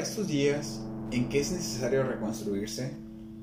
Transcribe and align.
estos 0.00 0.28
días 0.28 0.80
en 1.10 1.28
que 1.28 1.40
es 1.40 1.52
necesario 1.52 2.02
reconstruirse, 2.04 2.96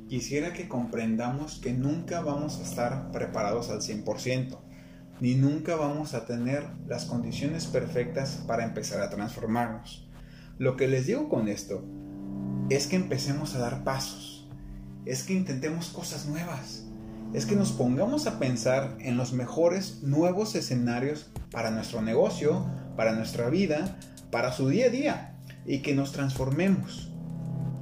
quisiera 0.08 0.54
que 0.54 0.68
comprendamos 0.68 1.60
que 1.60 1.74
nunca 1.74 2.22
vamos 2.22 2.60
a 2.60 2.64
estar 2.64 3.12
preparados 3.12 3.70
al 3.70 3.82
100%, 3.82 4.58
ni 5.20 5.36
nunca 5.36 5.76
vamos 5.76 6.14
a 6.14 6.26
tener 6.26 6.64
las 6.88 7.06
condiciones 7.06 7.66
perfectas 7.66 8.44
para 8.48 8.64
empezar 8.64 9.02
a 9.02 9.10
transformarnos. 9.10 10.08
Lo 10.58 10.76
que 10.78 10.88
les 10.88 11.06
digo 11.06 11.30
con 11.30 11.48
esto 11.48 11.84
es 12.70 12.88
que 12.88 12.96
empecemos 12.96 13.56
a 13.56 13.60
dar 13.60 13.84
pasos, 13.84 14.50
es 15.06 15.24
que 15.24 15.34
intentemos 15.34 15.90
cosas 15.90 16.26
nuevas, 16.26 16.86
es 17.34 17.46
que 17.46 17.56
nos 17.56 17.72
pongamos 17.72 18.26
a 18.26 18.40
pensar 18.40 18.98
en 19.00 19.18
los 19.18 19.34
mejores 19.34 20.02
nuevos 20.02 20.56
escenarios 20.56 21.30
para 21.52 21.72
nuestro 21.72 22.02
negocio, 22.02 22.66
para 22.96 23.14
nuestra 23.14 23.50
vida, 23.50 23.98
para 24.32 24.52
su 24.52 24.70
día 24.70 24.88
a 24.88 24.90
día, 24.90 25.37
y 25.68 25.80
que 25.80 25.94
nos 25.94 26.14
transformemos 26.14 27.12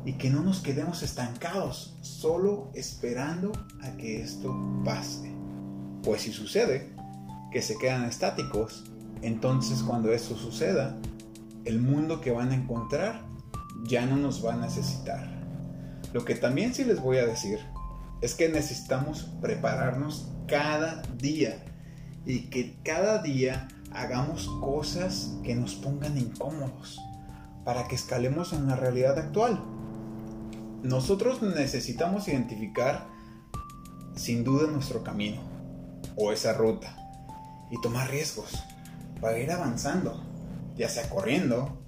y 0.05 0.13
que 0.13 0.29
no 0.29 0.41
nos 0.41 0.59
quedemos 0.59 1.03
estancados 1.03 1.95
solo 2.01 2.71
esperando 2.73 3.51
a 3.81 3.91
que 3.91 4.21
esto 4.21 4.55
pase. 4.83 5.31
Pues 6.03 6.23
si 6.23 6.33
sucede 6.33 6.91
que 7.51 7.61
se 7.61 7.77
quedan 7.77 8.05
estáticos, 8.05 8.83
entonces 9.21 9.81
cuando 9.83 10.11
esto 10.11 10.35
suceda, 10.35 10.97
el 11.63 11.79
mundo 11.79 12.21
que 12.21 12.31
van 12.31 12.51
a 12.51 12.55
encontrar 12.55 13.23
ya 13.85 14.05
no 14.05 14.17
nos 14.17 14.45
va 14.45 14.53
a 14.53 14.57
necesitar. 14.57 15.27
Lo 16.13 16.25
que 16.25 16.35
también 16.35 16.73
sí 16.73 16.83
les 16.83 16.99
voy 16.99 17.17
a 17.17 17.25
decir 17.25 17.59
es 18.21 18.33
que 18.33 18.49
necesitamos 18.49 19.27
prepararnos 19.41 20.31
cada 20.47 21.01
día 21.17 21.63
y 22.25 22.49
que 22.49 22.77
cada 22.83 23.21
día 23.21 23.67
hagamos 23.91 24.47
cosas 24.59 25.33
que 25.43 25.55
nos 25.55 25.75
pongan 25.75 26.17
incómodos 26.17 26.99
para 27.65 27.87
que 27.87 27.95
escalemos 27.95 28.53
en 28.53 28.67
la 28.67 28.77
realidad 28.77 29.17
actual 29.19 29.61
nosotros 30.85 31.41
necesitamos 31.41 32.27
identificar 32.27 33.07
sin 34.15 34.43
duda 34.43 34.69
nuestro 34.69 35.03
camino 35.03 35.41
o 36.15 36.31
esa 36.31 36.53
ruta 36.53 36.95
y 37.71 37.81
tomar 37.81 38.11
riesgos 38.11 38.51
para 39.19 39.39
ir 39.39 39.51
avanzando, 39.51 40.23
ya 40.75 40.87
sea 40.87 41.09
corriendo, 41.09 41.81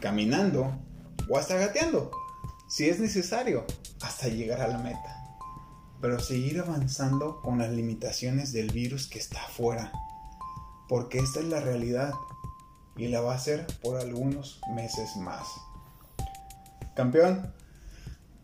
caminando 0.00 0.72
o 1.28 1.38
hasta 1.38 1.54
gateando, 1.54 2.10
si 2.68 2.88
es 2.88 2.98
necesario, 2.98 3.64
hasta 4.02 4.26
llegar 4.26 4.60
a 4.60 4.68
la 4.68 4.78
meta. 4.78 5.38
Pero 6.00 6.18
seguir 6.18 6.58
avanzando 6.58 7.40
con 7.42 7.58
las 7.58 7.70
limitaciones 7.70 8.52
del 8.52 8.72
virus 8.72 9.06
que 9.06 9.20
está 9.20 9.44
afuera, 9.44 9.92
porque 10.88 11.18
esta 11.18 11.38
es 11.38 11.46
la 11.46 11.60
realidad 11.60 12.14
y 12.96 13.08
la 13.08 13.20
va 13.20 13.34
a 13.34 13.38
ser 13.38 13.66
por 13.82 13.98
algunos 13.98 14.60
meses 14.74 15.16
más. 15.16 15.46
Campeón, 16.94 17.52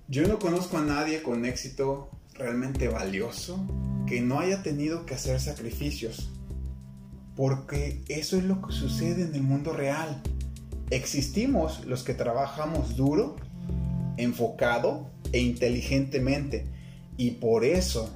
yo 0.08 0.26
no 0.28 0.38
conozco 0.38 0.78
a 0.78 0.82
nadie 0.82 1.22
con 1.22 1.44
éxito 1.44 2.10
realmente 2.34 2.88
valioso 2.88 3.64
que 4.06 4.20
no 4.20 4.38
haya 4.38 4.62
tenido 4.62 5.04
que 5.04 5.14
hacer 5.14 5.40
sacrificios. 5.40 6.30
Porque 7.34 8.02
eso 8.08 8.38
es 8.38 8.44
lo 8.44 8.62
que 8.62 8.72
sucede 8.72 9.24
en 9.24 9.34
el 9.34 9.42
mundo 9.42 9.72
real. 9.72 10.22
Existimos 10.90 11.84
los 11.84 12.02
que 12.02 12.14
trabajamos 12.14 12.96
duro, 12.96 13.36
enfocado 14.16 15.10
e 15.32 15.40
inteligentemente. 15.40 16.66
Y 17.16 17.32
por 17.32 17.64
eso, 17.64 18.08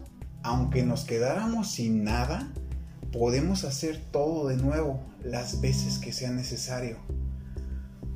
aunque 0.43 0.85
nos 0.85 1.05
quedáramos 1.05 1.71
sin 1.71 2.05
nada, 2.05 2.53
podemos 3.13 3.65
hacer 3.65 4.01
todo 4.11 4.49
de 4.49 4.57
nuevo 4.57 5.01
las 5.23 5.61
veces 5.61 5.99
que 5.99 6.13
sea 6.13 6.31
necesario. 6.31 6.97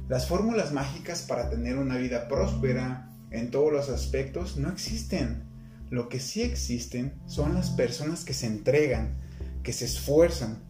Las 0.08 0.28
fórmulas 0.28 0.72
mágicas 0.72 1.22
para 1.22 1.50
tener 1.50 1.78
una 1.78 1.96
vida 1.96 2.28
próspera, 2.28 3.10
en 3.30 3.50
todos 3.50 3.72
los 3.72 3.88
aspectos 3.88 4.56
no 4.56 4.70
existen. 4.70 5.42
Lo 5.90 6.08
que 6.08 6.20
sí 6.20 6.42
existen 6.42 7.14
son 7.26 7.54
las 7.54 7.70
personas 7.70 8.24
que 8.24 8.34
se 8.34 8.46
entregan, 8.46 9.16
que 9.62 9.72
se 9.72 9.86
esfuerzan 9.86 10.62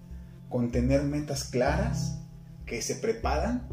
con 0.49 0.71
tener 0.71 1.03
metas 1.03 1.45
claras, 1.45 2.21
que 2.65 2.81
se 2.81 2.95
preparan, 2.95 3.69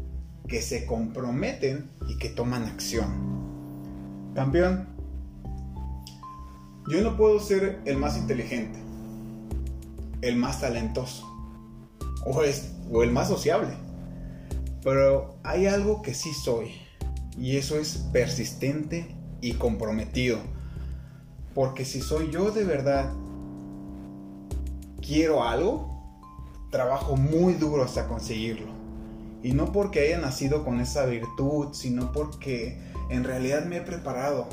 que 0.48 0.60
se 0.60 0.84
comprometen 0.84 1.90
y 2.08 2.18
que 2.18 2.28
toman 2.28 2.64
acción. 2.64 4.32
Campeón, 4.34 4.88
yo 6.90 7.00
no 7.02 7.16
puedo 7.16 7.38
ser 7.38 7.80
el 7.84 7.96
más 7.96 8.16
inteligente, 8.16 8.78
el 10.22 10.36
más 10.36 10.60
talentoso 10.60 11.28
o, 12.24 12.40
o 12.90 13.02
el 13.02 13.10
más 13.10 13.28
sociable, 13.28 13.74
pero 14.82 15.36
hay 15.42 15.66
algo 15.66 16.02
que 16.02 16.14
sí 16.14 16.32
soy 16.32 16.72
y 17.36 17.56
eso 17.56 17.78
es 17.78 18.08
persistente 18.12 19.14
y 19.40 19.54
comprometido. 19.54 20.38
Porque 21.54 21.84
si 21.84 22.00
soy 22.00 22.30
yo 22.30 22.50
de 22.50 22.64
verdad, 22.64 23.12
quiero 25.06 25.44
algo, 25.44 25.90
trabajo 26.70 27.16
muy 27.16 27.54
duro 27.54 27.82
hasta 27.82 28.08
conseguirlo. 28.08 28.72
Y 29.42 29.52
no 29.52 29.72
porque 29.72 30.00
haya 30.00 30.18
nacido 30.18 30.64
con 30.64 30.80
esa 30.80 31.04
virtud, 31.04 31.72
sino 31.72 32.12
porque 32.12 32.80
en 33.10 33.24
realidad 33.24 33.66
me 33.66 33.78
he 33.78 33.82
preparado 33.82 34.48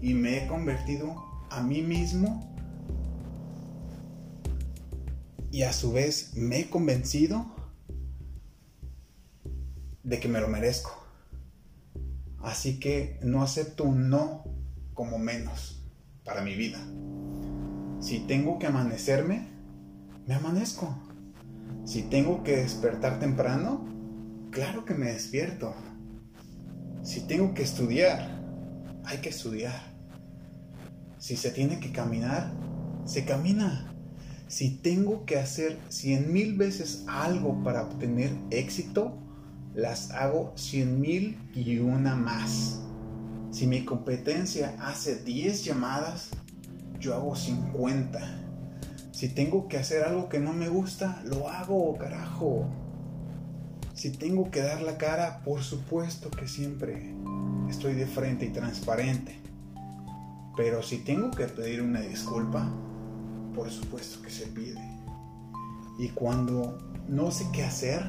y 0.00 0.14
me 0.14 0.44
he 0.44 0.46
convertido 0.46 1.14
a 1.50 1.62
mí 1.62 1.82
mismo 1.82 2.55
y 5.56 5.62
a 5.62 5.72
su 5.72 5.90
vez 5.90 6.34
me 6.34 6.60
he 6.60 6.68
convencido 6.68 7.46
de 10.02 10.20
que 10.20 10.28
me 10.28 10.38
lo 10.38 10.48
merezco. 10.48 11.02
Así 12.42 12.78
que 12.78 13.18
no 13.22 13.42
acepto 13.42 13.84
un 13.84 14.10
no 14.10 14.44
como 14.92 15.18
menos 15.18 15.82
para 16.26 16.42
mi 16.42 16.54
vida. 16.54 16.78
Si 18.00 18.18
tengo 18.26 18.58
que 18.58 18.66
amanecerme, 18.66 19.48
me 20.26 20.34
amanezco. 20.34 20.94
Si 21.86 22.02
tengo 22.02 22.44
que 22.44 22.58
despertar 22.58 23.18
temprano, 23.18 23.88
claro 24.50 24.84
que 24.84 24.92
me 24.92 25.06
despierto. 25.06 25.74
Si 27.02 27.22
tengo 27.22 27.54
que 27.54 27.62
estudiar, 27.62 28.42
hay 29.06 29.22
que 29.22 29.30
estudiar. 29.30 29.80
Si 31.18 31.34
se 31.34 31.50
tiene 31.50 31.80
que 31.80 31.92
caminar, 31.92 32.52
se 33.06 33.24
camina. 33.24 33.95
Si 34.48 34.70
tengo 34.70 35.24
que 35.24 35.38
hacer 35.38 35.76
cien 35.88 36.32
mil 36.32 36.56
veces 36.56 37.04
algo 37.08 37.62
para 37.64 37.82
obtener 37.82 38.30
éxito, 38.50 39.18
las 39.74 40.12
hago 40.12 40.52
cien 40.56 41.00
mil 41.00 41.36
y 41.54 41.78
una 41.78 42.14
más. 42.14 42.80
Si 43.50 43.66
mi 43.66 43.84
competencia 43.84 44.76
hace 44.80 45.16
10 45.16 45.64
llamadas, 45.64 46.30
yo 47.00 47.14
hago 47.14 47.34
50. 47.34 48.20
Si 49.12 49.30
tengo 49.30 49.66
que 49.66 49.78
hacer 49.78 50.04
algo 50.04 50.28
que 50.28 50.38
no 50.38 50.52
me 50.52 50.68
gusta, 50.68 51.22
lo 51.24 51.48
hago, 51.48 51.96
carajo. 51.96 52.68
Si 53.94 54.10
tengo 54.10 54.50
que 54.50 54.60
dar 54.60 54.82
la 54.82 54.98
cara, 54.98 55.42
por 55.42 55.62
supuesto 55.62 56.30
que 56.30 56.46
siempre 56.46 57.14
estoy 57.68 57.94
de 57.94 58.06
frente 58.06 58.44
y 58.44 58.50
transparente. 58.50 59.40
Pero 60.56 60.82
si 60.82 60.98
tengo 60.98 61.30
que 61.30 61.46
pedir 61.46 61.80
una 61.80 62.02
disculpa, 62.02 62.70
por 63.56 63.70
supuesto 63.70 64.22
que 64.22 64.30
se 64.30 64.46
pide. 64.46 64.80
Y 65.98 66.10
cuando 66.10 66.78
no 67.08 67.30
sé 67.30 67.46
qué 67.52 67.64
hacer, 67.64 68.02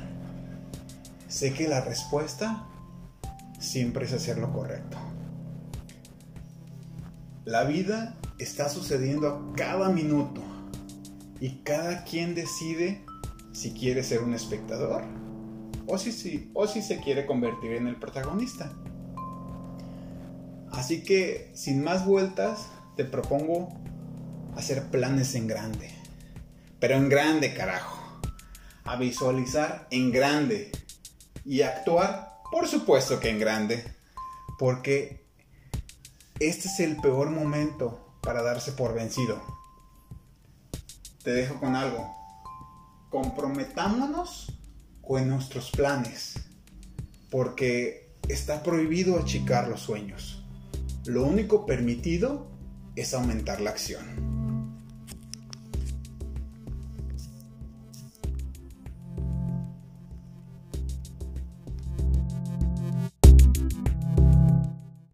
sé 1.29 1.53
que 1.53 1.67
la 1.69 1.81
respuesta 1.81 2.67
siempre 3.57 4.05
es 4.05 4.13
hacer 4.13 4.37
lo 4.37 4.51
correcto. 4.51 4.97
La 7.45 7.63
vida 7.63 8.17
está 8.37 8.67
sucediendo 8.67 9.29
a 9.29 9.55
cada 9.55 9.89
minuto 9.89 10.41
y 11.39 11.61
cada 11.63 12.03
quien 12.03 12.35
decide 12.35 13.05
si 13.53 13.71
quiere 13.71 14.03
ser 14.03 14.21
un 14.21 14.33
espectador 14.33 15.03
o 15.87 15.97
si, 15.97 16.51
o 16.53 16.67
si 16.67 16.81
se 16.81 16.99
quiere 16.99 17.25
convertir 17.25 17.71
en 17.71 17.87
el 17.87 17.95
protagonista. 17.95 18.73
Así 20.71 21.03
que, 21.03 21.49
sin 21.55 21.81
más 21.83 22.05
vueltas, 22.05 22.67
te 22.97 23.05
propongo 23.05 23.69
hacer 24.57 24.83
planes 24.87 25.35
en 25.35 25.47
grande. 25.47 25.91
Pero 26.79 26.95
en 26.95 27.09
grande, 27.09 27.53
carajo. 27.53 27.97
A 28.83 28.95
visualizar 28.95 29.87
en 29.91 30.11
grande 30.11 30.71
y 31.45 31.61
actuar, 31.61 32.39
por 32.51 32.67
supuesto 32.67 33.19
que 33.19 33.29
en 33.29 33.39
grande, 33.39 33.83
porque 34.57 35.25
este 36.39 36.67
es 36.67 36.79
el 36.79 36.97
peor 36.97 37.29
momento 37.29 38.15
para 38.21 38.41
darse 38.41 38.71
por 38.71 38.93
vencido. 38.93 39.41
Te 41.23 41.31
dejo 41.31 41.59
con 41.59 41.75
algo. 41.75 42.15
Comprometámonos 43.09 44.53
con 45.01 45.27
nuestros 45.29 45.71
planes, 45.71 46.35
porque 47.29 48.15
está 48.27 48.63
prohibido 48.63 49.19
achicar 49.19 49.67
los 49.67 49.81
sueños. 49.81 50.43
Lo 51.05 51.23
único 51.23 51.65
permitido 51.65 52.47
es 52.95 53.13
aumentar 53.13 53.61
la 53.61 53.69
acción. 53.69 54.36